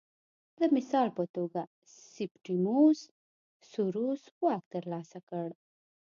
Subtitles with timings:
[0.59, 1.61] د مثال په توګه
[2.13, 2.99] سیپټیموس
[3.71, 5.47] سوروس واک ترلاسه کړ